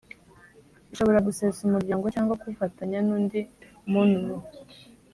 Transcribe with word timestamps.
ishobora 0.93 1.25
gusesa 1.27 1.59
umuryango 1.63 2.05
cyangwa 2.13 2.37
kuwufatanya 2.41 2.97
n 3.07 3.09
undi 3.17 3.41
munru 3.91 4.35